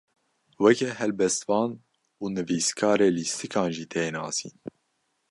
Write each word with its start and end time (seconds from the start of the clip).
Weke 0.63 0.89
helbestvan 0.99 1.69
û 2.21 2.23
nivîskarê 2.35 3.09
lîstikan 3.17 3.69
jî 3.77 3.85
tê 3.91 4.03
nasîn. 4.17 4.53